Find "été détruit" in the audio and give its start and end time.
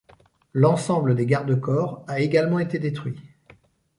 2.57-3.19